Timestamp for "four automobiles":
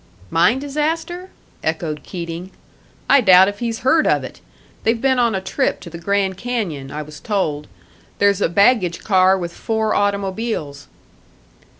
9.53-10.87